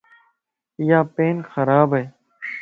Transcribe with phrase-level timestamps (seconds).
[0.79, 2.05] ايا پين خراب ائي.